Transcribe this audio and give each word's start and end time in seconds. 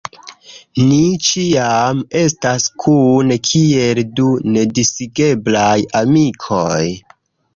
Ni 0.91 0.95
ĉiam 1.25 1.99
estas 2.21 2.63
kune, 2.85 3.37
kiel 3.49 4.01
du 4.21 4.31
nedisigeblaj 4.55 5.77
amikoj. 6.03 6.83